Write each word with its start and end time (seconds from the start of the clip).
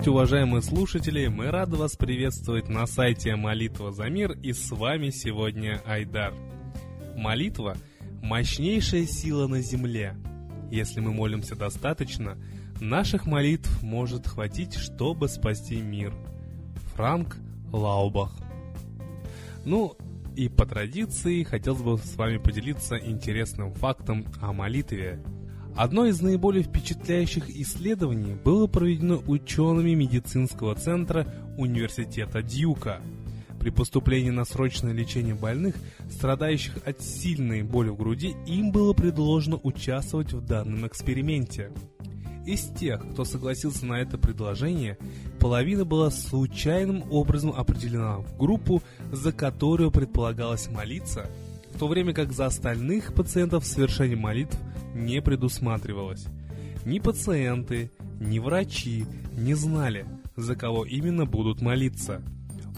Здравствуйте, 0.00 0.16
уважаемые 0.16 0.62
слушатели! 0.62 1.26
Мы 1.26 1.50
рады 1.50 1.76
вас 1.76 1.94
приветствовать 1.94 2.70
на 2.70 2.86
сайте 2.86 3.36
Молитва 3.36 3.92
за 3.92 4.08
мир 4.08 4.32
и 4.32 4.54
с 4.54 4.70
вами 4.70 5.10
сегодня 5.10 5.82
Айдар. 5.84 6.32
Молитва– 7.16 7.76
мощнейшая 8.22 9.04
сила 9.04 9.46
на 9.46 9.60
земле. 9.60 10.16
Если 10.70 11.00
мы 11.00 11.12
молимся 11.12 11.54
достаточно, 11.54 12.38
наших 12.80 13.26
молитв 13.26 13.82
может 13.82 14.26
хватить, 14.26 14.74
чтобы 14.74 15.28
спасти 15.28 15.82
мир. 15.82 16.14
Франк 16.94 17.36
Лаубах 17.70 18.34
Ну, 19.66 19.98
и 20.34 20.48
по 20.48 20.64
традиции 20.64 21.42
хотелось 21.42 21.82
бы 21.82 21.98
с 21.98 22.16
вами 22.16 22.38
поделиться 22.38 22.96
интересным 22.96 23.74
фактом 23.74 24.24
о 24.40 24.54
молитве– 24.54 25.22
Одно 25.76 26.06
из 26.06 26.20
наиболее 26.20 26.62
впечатляющих 26.62 27.48
исследований 27.48 28.34
было 28.44 28.66
проведено 28.66 29.22
учеными 29.26 29.94
медицинского 29.94 30.74
центра 30.74 31.26
Университета 31.56 32.42
Дьюка. 32.42 33.00
При 33.58 33.70
поступлении 33.70 34.30
на 34.30 34.44
срочное 34.44 34.92
лечение 34.92 35.34
больных, 35.34 35.74
страдающих 36.10 36.78
от 36.86 37.02
сильной 37.02 37.62
боли 37.62 37.90
в 37.90 37.96
груди, 37.96 38.34
им 38.46 38.72
было 38.72 38.94
предложено 38.94 39.60
участвовать 39.62 40.32
в 40.32 40.44
данном 40.44 40.86
эксперименте. 40.86 41.70
Из 42.46 42.62
тех, 42.78 43.06
кто 43.12 43.24
согласился 43.24 43.84
на 43.84 44.00
это 44.00 44.16
предложение, 44.16 44.96
половина 45.38 45.84
была 45.84 46.10
случайным 46.10 47.04
образом 47.10 47.52
определена 47.52 48.18
в 48.18 48.38
группу, 48.38 48.82
за 49.12 49.30
которую 49.32 49.90
предполагалось 49.90 50.70
молиться, 50.70 51.30
то 51.80 51.88
время 51.88 52.12
как 52.12 52.30
за 52.30 52.44
остальных 52.44 53.14
пациентов 53.14 53.64
совершение 53.64 54.14
молитв 54.14 54.54
не 54.94 55.22
предусматривалось. 55.22 56.26
Ни 56.84 56.98
пациенты, 56.98 57.90
ни 58.20 58.38
врачи 58.38 59.06
не 59.32 59.54
знали, 59.54 60.04
за 60.36 60.56
кого 60.56 60.84
именно 60.84 61.24
будут 61.24 61.62
молиться. 61.62 62.20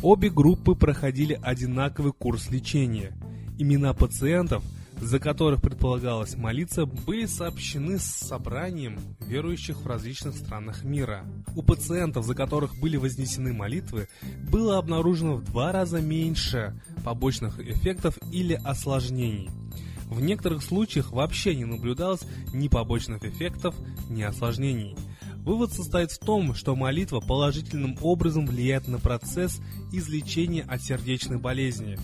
Обе 0.04 0.30
группы 0.30 0.76
проходили 0.76 1.36
одинаковый 1.42 2.12
курс 2.12 2.48
лечения. 2.52 3.10
Имена 3.58 3.92
пациентов, 3.92 4.62
за 5.02 5.18
которых 5.18 5.60
предполагалось 5.60 6.36
молиться, 6.36 6.86
были 6.86 7.26
сообщены 7.26 7.98
с 7.98 8.04
собранием 8.04 8.98
верующих 9.20 9.82
в 9.82 9.86
различных 9.86 10.36
странах 10.36 10.84
мира. 10.84 11.26
У 11.54 11.62
пациентов, 11.62 12.24
за 12.24 12.34
которых 12.34 12.78
были 12.80 12.96
вознесены 12.96 13.52
молитвы, 13.52 14.08
было 14.50 14.78
обнаружено 14.78 15.34
в 15.34 15.44
два 15.44 15.72
раза 15.72 16.00
меньше 16.00 16.80
побочных 17.04 17.60
эффектов 17.60 18.16
или 18.32 18.54
осложнений– 18.64 19.50
в 20.12 20.20
некоторых 20.20 20.62
случаях 20.62 21.10
вообще 21.10 21.54
не 21.54 21.64
наблюдалось 21.64 22.20
ни 22.52 22.68
побочных 22.68 23.24
эффектов, 23.24 23.74
ни 24.10 24.20
осложнений. 24.20 24.94
Вывод 25.38 25.72
состоит 25.72 26.12
в 26.12 26.18
том, 26.18 26.54
что 26.54 26.76
молитва 26.76 27.20
положительным 27.20 27.96
образом 28.02 28.46
влияет 28.46 28.86
на 28.88 28.98
процесс 28.98 29.58
излечения 29.90 30.64
от 30.68 30.82
сердечной 30.82 31.38
болезни. 31.38 31.98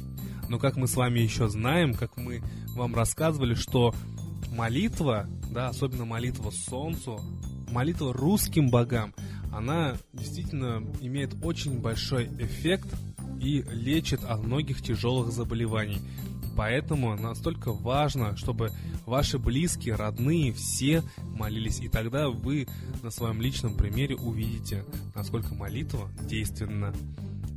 Но 0.49 0.59
как 0.59 0.77
мы 0.77 0.89
с 0.89 0.97
вами 0.97 1.21
еще 1.21 1.49
знаем, 1.49 1.95
как 1.95 2.17
мы 2.17 2.43
вам 2.75 2.95
рассказывали, 2.95 3.55
что 3.55 3.95
молитва, 4.51 5.27
да, 5.51 5.69
особенно 5.69 6.05
молитва 6.05 6.51
Солнцу, 6.51 7.21
молитва 7.71 8.13
русским 8.13 8.71
богам, 8.71 9.15
она 9.53 9.97
действительно 10.13 10.83
имеет 11.01 11.35
очень 11.43 11.81
большой 11.81 12.27
эффект 12.39 12.89
и 13.41 13.63
лечит 13.71 14.25
от 14.25 14.43
многих 14.43 14.83
тяжелых 14.83 15.33
заболеваний. 15.33 16.01
Поэтому 16.57 17.15
настолько 17.15 17.73
важно, 17.73 18.37
чтобы 18.37 18.73
ваши 19.07 19.39
близкие, 19.39 19.95
родные, 19.95 20.53
все 20.53 21.05
молились. 21.23 21.79
И 21.79 21.89
тогда 21.89 22.31
вы 22.31 22.67
на 23.03 23.11
своем 23.11 23.41
личном 23.41 23.77
примере 23.77 24.17
увидите, 24.17 24.85
насколько 25.15 25.55
молитва 25.55 26.11
действенна. 26.23 26.93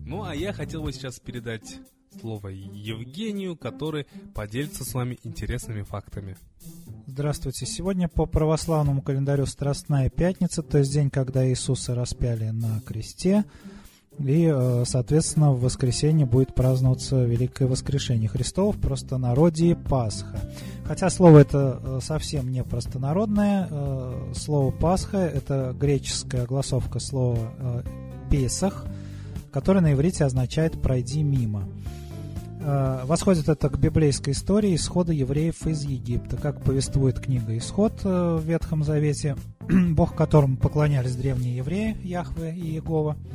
Ну 0.05 0.23
а 0.23 0.35
я 0.35 0.53
хотел 0.53 0.83
бы 0.83 0.93
сейчас 0.93 1.19
передать 1.19 1.79
слово 2.19 2.49
Евгению, 2.49 3.55
который 3.55 4.05
поделится 4.33 4.83
с 4.83 4.93
вами 4.93 5.17
интересными 5.23 5.83
фактами. 5.83 6.37
Здравствуйте. 7.07 7.65
Сегодня 7.65 8.07
по 8.07 8.25
православному 8.25 9.01
календарю 9.01 9.45
Страстная 9.45 10.09
Пятница, 10.09 10.61
то 10.61 10.77
есть 10.77 10.91
день, 10.91 11.09
когда 11.09 11.47
Иисуса 11.47 11.95
распяли 11.95 12.49
на 12.49 12.81
кресте. 12.81 13.45
И, 14.19 14.51
э, 14.53 14.83
соответственно, 14.85 15.51
в 15.51 15.61
воскресенье 15.61 16.25
будет 16.25 16.53
праздноваться 16.53 17.23
Великое 17.23 17.67
Воскрешение 17.67 18.29
Христово 18.29 18.73
в 18.73 18.79
простонародье 18.79 19.75
Пасха. 19.75 20.39
Хотя 20.85 21.09
слово 21.09 21.39
это 21.39 21.79
э, 21.81 21.99
совсем 22.01 22.51
не 22.51 22.63
простонародное. 22.63 23.67
Э, 23.71 24.33
слово 24.35 24.71
Пасха– 24.71 25.17
это 25.17 25.73
греческая 25.79 26.43
огласовка 26.43 26.99
слова 26.99 27.83
Песах, 28.29 28.85
которое 29.51 29.79
на 29.79 29.93
иврите 29.93 30.25
означает 30.25 30.81
«пройди 30.81 31.23
мимо». 31.23 31.67
Восходит 32.63 33.49
это 33.49 33.69
к 33.69 33.77
библейской 33.79 34.31
истории 34.31 34.75
исхода 34.75 35.11
евреев 35.11 35.65
из 35.65 35.83
Египта. 35.83 36.37
Как 36.37 36.61
повествует 36.61 37.19
книга 37.19 37.57
«Исход» 37.57 38.03
в 38.03 38.41
Ветхом 38.43 38.83
Завете, 38.83 39.35
бог 39.69 40.15
которому 40.15 40.57
поклонялись 40.57 41.15
древние 41.15 41.57
евреи, 41.57 41.97
Яхве 42.03 42.53
и 42.55 42.73
Иегова– 42.73 43.17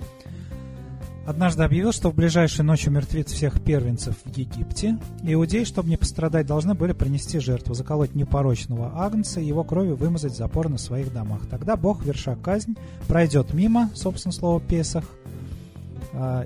однажды 1.26 1.64
объявил, 1.64 1.92
что 1.92 2.10
в 2.10 2.14
ближайшую 2.14 2.66
ночь 2.66 2.86
умертвит 2.86 3.28
всех 3.28 3.60
первенцев 3.60 4.14
в 4.24 4.36
Египте. 4.36 4.98
Иудеи, 5.22 5.64
чтобы 5.64 5.90
не 5.90 5.96
пострадать, 5.96 6.46
должны 6.46 6.74
были 6.74 6.92
принести 6.92 7.40
жертву, 7.40 7.74
заколоть 7.74 8.14
непорочного 8.14 8.92
агнца 9.04 9.40
и 9.40 9.44
его 9.44 9.64
кровью 9.64 9.96
вымазать 9.96 10.36
запор 10.36 10.68
на 10.68 10.78
своих 10.78 11.12
домах. 11.12 11.42
Тогда 11.50 11.76
Бог, 11.76 12.04
верша 12.04 12.36
казнь, 12.36 12.76
пройдет 13.08 13.52
мимо, 13.52 13.90
собственно, 13.94 14.32
слова 14.32 14.60
Песах, 14.60 15.04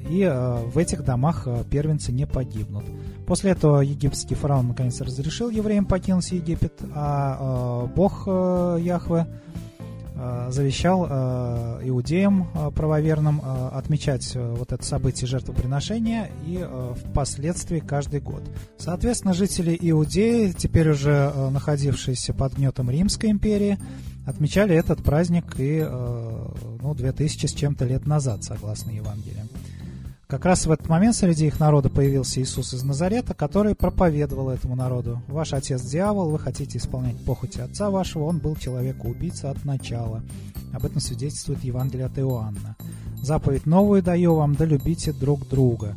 и 0.09 0.25
а, 0.25 0.65
в 0.67 0.79
этих 0.79 1.05
домах 1.05 1.45
а, 1.47 1.63
первенцы 1.65 2.11
не 2.11 2.27
погибнут. 2.27 2.85
После 3.27 3.53
этого 3.53 3.81
египетский 3.81 4.35
фараон 4.35 4.69
наконец 4.69 5.01
разрешил 5.01 5.51
евреям 5.51 5.85
покинуть 5.85 6.33
Египет, 6.33 6.81
а 6.93 7.87
Бог 7.95 8.27
Яхве 8.27 9.27
завещал 10.49 11.07
иудеям 11.07 12.49
правоверным 12.75 13.41
отмечать 13.73 14.35
вот 14.35 14.73
это 14.73 14.85
событие 14.85 15.29
жертвоприношения 15.29 16.29
и 16.45 16.67
впоследствии 17.07 17.79
каждый 17.79 18.21
год. 18.21 18.43
Соответственно, 18.77 19.33
жители 19.33 19.79
Иудеи, 19.81 20.51
теперь 20.51 20.91
уже 20.91 21.33
находившиеся 21.51 22.35
под 22.35 22.55
гнетом 22.55 22.91
Римской 22.91 23.31
империи, 23.31 23.79
отмечали 24.27 24.75
этот 24.75 25.03
праздник 25.03 25.55
и 25.59 25.87
ну, 26.83 26.95
2000 26.95 27.47
с 27.47 27.53
чем-то 27.55 27.85
лет 27.85 28.07
назад, 28.07 28.45
согласно 28.45 28.91
Евангелию. 28.91 29.50
Как 30.31 30.45
раз 30.45 30.65
в 30.65 30.71
этот 30.71 30.89
момент 30.89 31.17
среди 31.17 31.49
их 31.49 31.59
народа 31.59 31.89
появился 31.89 32.41
Иисус 32.41 32.73
из 32.73 32.85
Назарета, 32.85 33.35
который 33.35 33.75
проповедовал 33.75 34.51
этому 34.51 34.77
народу. 34.77 35.21
«Ваш 35.27 35.53
отец 35.53 35.83
дьявол, 35.83 36.31
вы 36.31 36.39
хотите 36.39 36.79
исполнять 36.79 37.17
похоти 37.25 37.59
отца 37.59 37.91
вашего, 37.91 38.27
он 38.27 38.39
был 38.39 38.55
человека-убийца 38.55 39.51
от 39.51 39.65
начала». 39.65 40.23
Об 40.73 40.87
этом 40.87 41.01
свидетельствует 41.01 41.65
Евангелие 41.65 42.07
от 42.07 42.17
Иоанна. 42.17 42.77
«Заповедь 43.21 43.67
новую 43.67 44.05
даю 44.05 44.37
вам, 44.37 44.55
да 44.55 44.65
любите 44.67 45.13
друг 45.13 45.49
друга», 45.49 45.97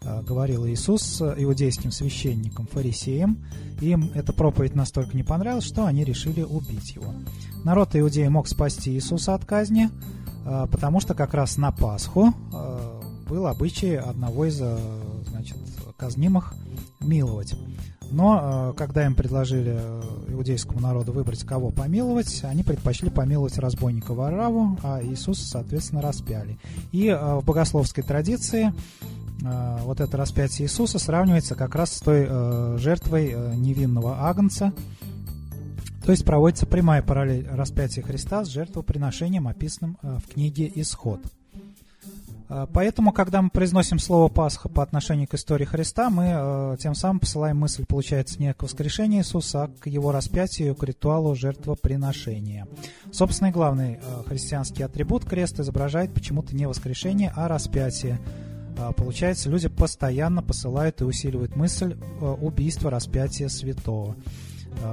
э, 0.00 0.22
говорил 0.22 0.66
Иисус 0.66 1.20
иудейским 1.20 1.92
священникам, 1.92 2.66
фарисеям. 2.66 3.36
Им 3.82 4.12
эта 4.14 4.32
проповедь 4.32 4.74
настолько 4.74 5.14
не 5.14 5.24
понравилась, 5.24 5.64
что 5.64 5.84
они 5.84 6.04
решили 6.04 6.40
убить 6.40 6.92
его. 6.94 7.12
Народ 7.64 7.94
иудеи 7.96 8.28
мог 8.28 8.48
спасти 8.48 8.92
Иисуса 8.92 9.34
от 9.34 9.44
казни, 9.44 9.90
э, 10.46 10.66
потому 10.72 11.00
что 11.00 11.12
как 11.12 11.34
раз 11.34 11.58
на 11.58 11.70
Пасху 11.70 12.32
э, 12.50 13.01
был 13.32 13.46
обычай 13.46 13.94
одного 13.94 14.44
из 14.44 14.60
э, 14.60 14.78
значит, 15.30 15.56
казнимых 15.96 16.52
миловать. 17.00 17.54
Но 18.10 18.72
э, 18.74 18.76
когда 18.76 19.06
им 19.06 19.14
предложили 19.14 19.72
э, 19.74 20.02
иудейскому 20.28 20.80
народу 20.80 21.12
выбрать, 21.12 21.42
кого 21.42 21.70
помиловать, 21.70 22.44
они 22.44 22.62
предпочли 22.62 23.08
помиловать 23.08 23.56
разбойника 23.56 24.12
Вараву, 24.12 24.78
а 24.82 25.02
Иисуса, 25.02 25.46
соответственно, 25.46 26.02
распяли. 26.02 26.58
И 26.90 27.08
в 27.08 27.42
богословской 27.46 28.04
традиции 28.04 28.70
вот 29.40 30.00
это 30.00 30.14
распятие 30.18 30.66
Иисуса 30.66 30.98
сравнивается 30.98 31.54
как 31.54 31.74
раз 31.74 31.94
с 31.94 32.00
той 32.00 32.26
жертвой 32.78 33.56
невинного 33.56 34.28
агнца, 34.28 34.74
то 36.04 36.12
есть 36.12 36.26
проводится 36.26 36.66
прямая 36.66 37.00
параллель 37.00 37.48
распятия 37.50 38.02
Христа 38.02 38.44
с 38.44 38.48
жертвоприношением, 38.48 39.48
описанным 39.48 39.96
в 40.02 40.28
книге 40.28 40.70
«Исход». 40.74 41.20
А, 42.54 42.66
поэтому, 42.66 43.12
когда 43.12 43.40
мы 43.40 43.48
произносим 43.48 43.98
слово 43.98 44.28
Пасха 44.28 44.68
по 44.68 44.82
отношению 44.82 45.26
к 45.26 45.34
истории 45.34 45.64
Христа, 45.64 46.10
мы 46.10 46.32
э, 46.34 46.76
тем 46.78 46.94
самым 46.94 47.18
посылаем 47.18 47.56
мысль, 47.56 47.86
получается, 47.86 48.38
не 48.38 48.52
к 48.52 48.62
воскрешению 48.62 49.20
Иисуса, 49.20 49.64
а 49.64 49.68
к 49.68 49.86
его 49.86 50.12
распятию, 50.12 50.74
к 50.74 50.84
ритуалу 50.84 51.34
жертвоприношения. 51.34 52.66
Собственно, 53.10 53.50
главный 53.50 53.94
э, 53.94 54.22
христианский 54.26 54.82
атрибут 54.82 55.24
крест 55.24 55.60
изображает 55.60 56.12
почему-то 56.12 56.54
не 56.54 56.68
воскрешение, 56.68 57.32
а 57.34 57.48
распятие. 57.48 58.20
Э, 58.76 58.92
получается, 58.94 59.48
люди 59.48 59.68
постоянно 59.68 60.42
посылают 60.42 61.00
и 61.00 61.04
усиливают 61.04 61.56
мысль 61.56 61.96
убийства 62.20 62.90
распятия 62.90 63.48
святого. 63.48 64.14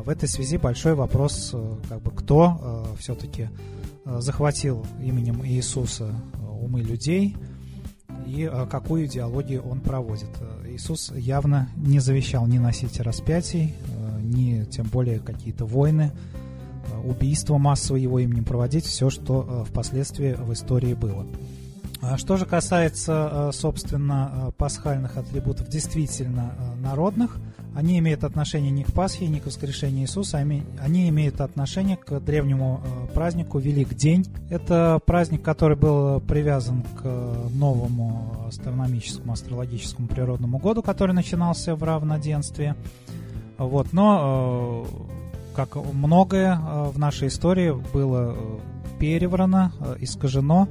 В 0.03 0.09
этой 0.09 0.29
связи 0.29 0.57
большой 0.57 0.93
вопрос, 0.93 1.55
как 1.87 2.01
бы, 2.01 2.11
кто 2.11 2.87
все-таки 2.99 3.49
захватил 4.05 4.85
именем 5.01 5.45
Иисуса 5.45 6.13
умы 6.61 6.81
людей 6.81 7.35
и 8.25 8.49
какую 8.69 9.05
идеологию 9.05 9.61
он 9.61 9.81
проводит. 9.81 10.29
Иисус 10.67 11.11
явно 11.15 11.69
не 11.77 11.99
завещал 11.99 12.45
ни 12.47 12.57
носить 12.57 12.99
распятий, 12.99 13.73
ни 14.21 14.63
тем 14.65 14.87
более 14.87 15.19
какие-то 15.19 15.65
войны, 15.65 16.11
убийства 17.03 17.57
массовые 17.57 18.03
его 18.03 18.19
именем 18.19 18.43
проводить, 18.43 18.85
все, 18.85 19.09
что 19.09 19.65
впоследствии 19.69 20.33
в 20.33 20.53
истории 20.53 20.93
было. 20.93 21.25
А 22.01 22.17
что 22.17 22.37
же 22.37 22.45
касается, 22.45 23.29
э, 23.31 23.51
собственно, 23.53 24.31
э, 24.31 24.51
пасхальных 24.57 25.17
атрибутов 25.17 25.67
действительно 25.67 26.53
э, 26.57 26.75
народных, 26.75 27.37
они 27.75 27.99
имеют 27.99 28.23
отношение 28.23 28.71
не 28.71 28.83
к 28.83 28.91
Пасхе, 28.91 29.27
не 29.27 29.39
к 29.39 29.45
воскрешению 29.45 30.01
Иисуса, 30.01 30.37
они 30.37 31.09
имеют 31.09 31.39
отношение 31.39 31.97
к 31.97 32.19
древнему 32.19 32.81
празднику 33.13 33.59
Велик 33.59 33.93
День. 33.93 34.25
Это 34.49 34.99
праздник, 35.05 35.41
который 35.43 35.77
был 35.77 36.19
привязан 36.21 36.81
к 36.81 37.03
новому 37.53 38.45
астрономическому, 38.47 39.33
астрологическому 39.33 40.07
природному 40.07 40.57
году, 40.57 40.81
который 40.81 41.13
начинался 41.13 41.75
в 41.75 41.83
равноденствии. 41.83 42.75
Вот, 43.57 43.93
но, 43.93 44.85
как 45.55 45.75
многое 45.75 46.57
в 46.91 46.97
нашей 46.97 47.27
истории 47.27 47.73
было 47.93 48.35
переврано, 48.99 49.71
искажено, 49.99 50.67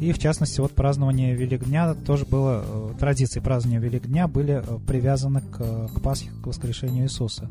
и, 0.00 0.12
в 0.12 0.18
частности, 0.18 0.60
вот 0.60 0.72
празднование 0.72 1.34
Великдня 1.34 1.94
тоже 1.94 2.24
было, 2.24 2.64
э, 2.64 2.94
традиции 2.98 3.40
празднования 3.40 3.80
Великдня 3.80 4.28
были 4.28 4.62
э, 4.64 4.78
привязаны 4.86 5.40
к, 5.40 5.88
к 5.88 6.00
Пасхе, 6.00 6.30
к 6.42 6.46
воскрешению 6.46 7.04
Иисуса. 7.04 7.48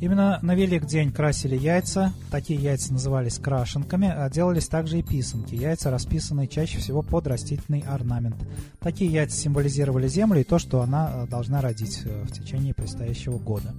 Именно 0.00 0.40
на 0.42 0.56
Велик 0.56 0.84
день 0.86 1.12
красили 1.12 1.56
яйца, 1.56 2.12
такие 2.30 2.60
яйца 2.60 2.92
назывались 2.92 3.38
крашенками, 3.38 4.08
а 4.08 4.28
делались 4.28 4.66
также 4.66 4.98
и 4.98 5.02
писанки, 5.02 5.54
яйца, 5.54 5.92
расписанные 5.92 6.48
чаще 6.48 6.78
всего 6.78 7.02
под 7.02 7.28
растительный 7.28 7.84
орнамент. 7.86 8.34
Такие 8.80 9.12
яйца 9.12 9.36
символизировали 9.36 10.08
землю 10.08 10.40
и 10.40 10.44
то, 10.44 10.58
что 10.58 10.80
она 10.80 11.12
э, 11.12 11.26
должна 11.28 11.60
родить 11.60 12.02
в 12.04 12.32
течение 12.32 12.74
предстоящего 12.74 13.38
года. 13.38 13.74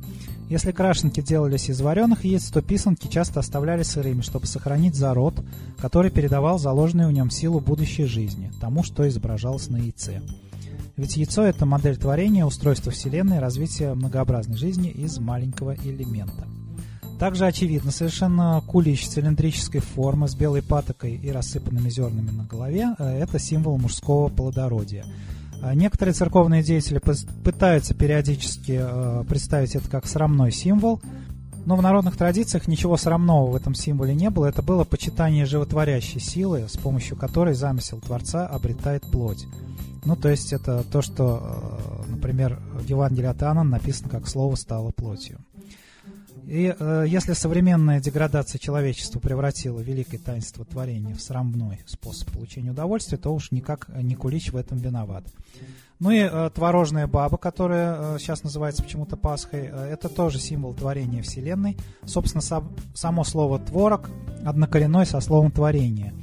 Если 0.50 0.72
крашенки 0.72 1.20
делались 1.20 1.70
из 1.70 1.82
вареных 1.82 2.26
яиц, 2.26 2.50
то 2.52 2.62
писанки 2.62 3.08
часто 3.08 3.40
оставляли 3.40 3.84
сырыми, 3.84 4.22
чтобы 4.22 4.46
сохранить 4.46 4.96
зарод, 4.96 5.44
который 5.78 6.12
передавал 6.12 6.60
заложенную 6.60 7.10
в 7.10 7.12
нем 7.12 7.32
силу 7.32 7.60
будущей 7.94 8.06
жизни, 8.06 8.52
тому, 8.60 8.84
что 8.84 9.08
изображалось 9.08 9.70
на 9.70 9.78
яйце. 9.78 10.22
Ведь 10.98 11.18
яйцо– 11.18 11.44
это 11.44 11.66
модель 11.66 11.98
творения, 11.98 12.46
устройство 12.46 12.92
Вселенной, 12.92 13.40
развитие 13.40 13.94
многообразной 13.94 14.58
жизни 14.58 14.90
из 14.90 15.20
маленького 15.20 15.76
элемента. 15.76 16.48
Также 17.20 17.46
очевидно 17.46 17.92
совершенно 17.92 18.62
кулич 18.68 19.08
цилиндрической 19.08 19.82
формы 19.82 20.28
с 20.28 20.36
белой 20.36 20.62
патокой 20.62 21.16
и 21.16 21.32
рассыпанными 21.32 21.90
зернами 21.90 22.32
на 22.32 22.46
голове– 22.46 22.96
это 23.00 23.40
символ 23.40 23.78
мужского 23.78 24.30
плодородия– 24.30 25.06
а 25.66 25.76
некоторые 25.76 26.14
церковные 26.14 26.62
деятели 26.62 27.00
пытаются 27.00 27.94
периодически 27.94 28.82
э, 28.84 29.24
представить 29.30 29.78
это 29.78 29.90
как 29.90 30.06
срамной 30.06 30.52
символ, 30.52 31.00
но 31.66 31.76
в 31.76 31.82
народных 31.82 32.18
традициях 32.18 32.68
ничего 32.68 32.98
срамного 32.98 33.52
в 33.52 33.56
этом 33.56 33.74
символе 33.74 34.14
не 34.14 34.30
было. 34.30 34.48
Это 34.48 34.62
было 34.62 34.84
почитание 34.84 35.46
животворящей 35.46 36.20
силы, 36.20 36.68
с 36.68 36.78
помощью 36.78 37.18
которой 37.18 37.54
замысел 37.54 38.00
Творца 38.00 38.48
обретает 38.48 39.04
плоть. 39.04 39.46
Ну, 40.06 40.16
то 40.16 40.30
есть 40.30 40.52
это 40.52 40.84
то, 40.84 41.02
что, 41.02 42.02
э, 42.06 42.12
например, 42.12 42.60
в 42.74 42.86
Евангелии 42.86 43.28
от 43.28 43.42
Иоанна 43.42 43.64
написано, 43.64 44.10
как 44.10 44.28
слово 44.28 44.56
стало 44.56 44.92
плотью. 44.92 45.40
И 46.48 46.76
э, 46.78 47.06
если 47.08 47.34
современная 47.34 48.00
деградация 48.00 48.60
человечества 48.60 49.20
превратила 49.20 49.80
великое 49.80 50.18
таинство 50.18 50.66
творения 50.66 51.16
в 51.16 51.22
срамной 51.22 51.80
способ 51.86 52.32
получения 52.32 52.72
удовольствия, 52.72 53.18
то 53.18 53.34
уж 53.34 53.52
никак 53.52 53.90
не 53.90 54.16
Кулич 54.16 54.52
в 54.52 54.58
этом 54.58 54.78
виноват. 54.78 55.24
Ну 56.00 56.12
и 56.12 56.20
э, 56.20 56.50
творожная 56.54 57.08
баба, 57.08 57.38
которая 57.38 58.16
э, 58.16 58.20
сейчас 58.20 58.44
называется 58.44 58.84
почему-то 58.84 59.16
Пасхой, 59.16 59.70
э, 59.72 59.90
это 59.92 60.10
тоже 60.10 60.38
символ 60.38 60.74
творения 60.74 61.22
Вселенной. 61.22 61.78
Собственно, 62.06 62.42
сам, 62.42 62.74
само 62.94 63.24
слово 63.24 63.60
«творог» 63.60 64.10
однокоренное 64.46 65.06
со 65.06 65.22
словом 65.22 65.52
«творение». 65.52 66.14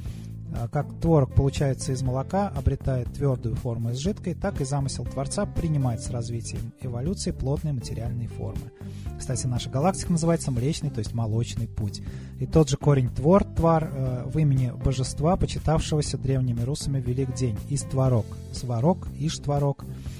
А, 0.53 0.67
как 0.67 0.87
творог 0.99 1.33
получается 1.33 1.91
из 1.91 2.01
молока, 2.01 2.49
обретает 2.49 3.11
твердую 3.13 3.55
форму 3.55 3.91
из 3.91 3.97
жидкой, 3.97 4.33
так 4.33 4.59
и 4.61 4.65
замысел 4.65 5.05
Творца 5.05 5.45
принимает 5.45 6.01
с 6.01 6.09
развитием 6.09 6.73
эволюции 6.81 7.31
плотные 7.31 7.73
материальные 7.73 8.27
формы. 8.27 8.71
Кстати, 9.17 9.47
наша 9.47 9.69
галактика 9.69 10.11
называется 10.11 10.51
Млечный, 10.51 10.89
то 10.89 10.99
есть 10.99 11.13
молочный 11.13 11.67
путь. 11.67 12.01
И 12.39 12.45
тот 12.45 12.69
же 12.69 12.77
корень 12.77 13.09
твор, 13.09 13.43
твар, 13.43 13.89
э, 13.93 14.23
в 14.25 14.37
имени 14.39 14.73
божества, 14.83 15.37
почитавшегося 15.37 16.17
древними 16.17 16.61
русами 16.61 16.99
Велик 16.99 17.33
День, 17.35 17.57
Истворог, 17.69 18.25
Сварог, 18.51 19.07
Иштворог. 19.19 19.85
А 19.85 20.10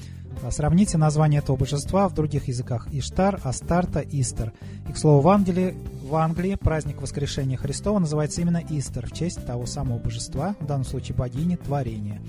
сравните 0.49 0.97
название 0.97 1.39
этого 1.39 1.55
божества 1.55 2.07
в 2.07 2.13
других 2.13 2.47
языках 2.47 2.87
Иштар, 2.91 3.39
Астарта, 3.43 3.99
Истер. 3.99 4.53
И, 4.89 4.93
к 4.93 4.97
слову, 4.97 5.21
в 5.21 5.27
Англии, 5.29 5.75
в 6.03 6.15
Англии 6.15 6.55
праздник 6.55 7.01
воскрешения 7.01 7.57
Христова 7.57 7.99
называется 7.99 8.41
именно 8.41 8.61
Истер, 8.69 9.07
в 9.07 9.11
честь 9.11 9.45
того 9.45 9.65
самого 9.65 9.99
божества, 9.99 10.55
в 10.59 10.65
данном 10.65 10.85
случае 10.85 11.15
богини 11.15 11.55
творения. 11.55 12.21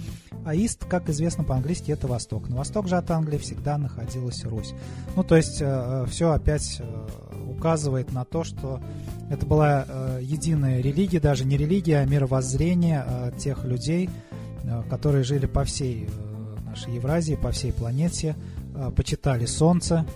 А 0.44 0.54
Ист, 0.54 0.84
как 0.84 1.08
известно 1.08 1.44
по-английски, 1.44 1.92
это 1.92 2.08
Восток. 2.08 2.48
На 2.48 2.56
восток 2.56 2.88
же 2.88 2.96
от 2.96 3.10
Англии 3.10 3.38
всегда 3.38 3.78
находилась 3.78 4.44
Русь. 4.44 4.74
Ну, 5.14 5.22
то 5.22 5.36
есть, 5.36 5.58
э, 5.60 6.04
все 6.08 6.32
опять 6.32 6.80
э, 6.80 7.06
указывает 7.48 8.12
на 8.12 8.24
то, 8.24 8.42
что 8.42 8.80
это 9.30 9.46
была 9.46 9.84
э, 9.86 10.18
единая 10.22 10.80
религия, 10.80 11.20
даже 11.20 11.44
не 11.44 11.56
религия, 11.56 11.98
а 11.98 12.06
мировоззрение 12.06 13.04
э, 13.06 13.32
тех 13.38 13.64
людей, 13.64 14.10
э, 14.64 14.82
которые 14.90 15.22
жили 15.22 15.46
по 15.46 15.64
всей 15.64 16.08
э, 16.08 16.31
нашей 16.72 16.94
Евразии, 16.94 17.34
по 17.34 17.50
всей 17.50 17.70
планете, 17.70 18.34
э, 18.74 18.90
почитали 18.96 19.44
Солнце, 19.44 20.06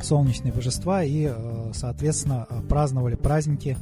солнечные 0.00 0.52
божества 0.52 1.02
и, 1.02 1.26
э, 1.28 1.72
соответственно, 1.74 2.46
э, 2.48 2.62
праздновали 2.68 3.16
праздники, 3.16 3.76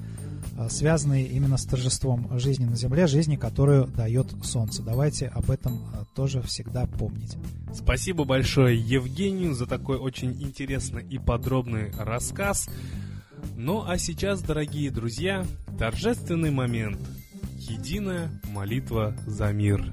связанные 0.71 1.27
именно 1.27 1.57
с 1.57 1.65
торжеством 1.65 2.37
жизни 2.41 2.65
на 2.65 2.75
Земле, 2.75 3.07
жизни, 3.07 3.37
которую 3.37 3.87
дает 3.87 4.27
Солнце. 4.43 4.83
Давайте 4.83 5.29
об 5.29 5.51
этом 5.51 5.81
тоже 6.17 6.43
всегда 6.43 6.87
помнить. 6.87 7.37
Спасибо 7.73 8.25
большое 8.25 8.77
Евгению 8.77 9.55
за 9.55 9.67
такой 9.67 9.99
очень 9.99 10.33
интересный 10.43 11.05
и 11.05 11.19
подробный 11.19 11.93
рассказ. 11.97 12.69
Ну 13.57 13.85
а 13.87 13.99
сейчас, 13.99 14.43
дорогие 14.43 14.91
друзья, 14.91 15.47
торжественный 15.79 16.51
момент. 16.51 16.99
Единая 17.57 18.29
молитва 18.53 19.15
за 19.27 19.53
мир. 19.53 19.93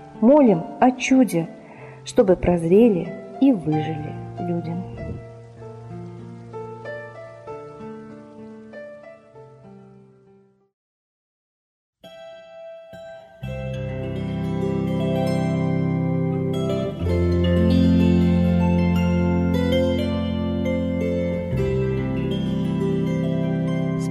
молим 0.21 0.63
о 0.79 0.91
чуде, 0.91 1.49
чтобы 2.05 2.35
прозрели 2.35 3.13
и 3.41 3.51
выжили 3.51 4.13
люди. 4.39 4.71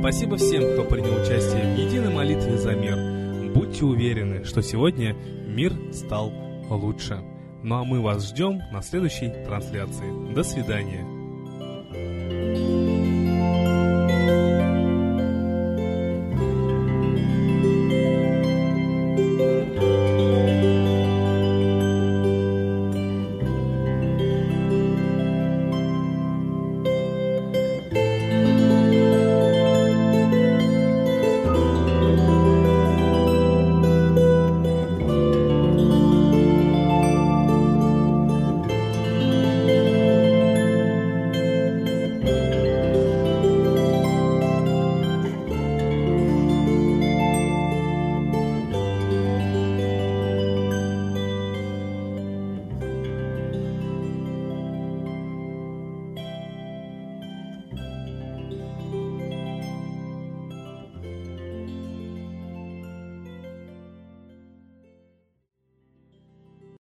Спасибо 0.01 0.37
всем, 0.39 0.63
кто 0.73 0.85
принял 0.85 1.15
участие 1.23 1.63
в 1.75 1.79
единой 1.79 2.13
молитве 2.13 2.59
за 2.59 2.75
мир. 2.75 3.53
Будьте 3.55 3.85
уверены, 3.85 4.45
что 4.45 4.61
сегодня 4.61 5.15
мир 5.51 5.73
стал 5.93 6.33
лучше. 6.71 7.21
Ну 7.63 7.77
а 7.77 7.85
мы 7.85 8.01
вас 8.01 8.29
ждем 8.29 8.61
на 8.73 8.83
следующей 8.83 9.29
трансляции. 9.45 10.35
До 10.35 10.43
свидания. 10.43 11.20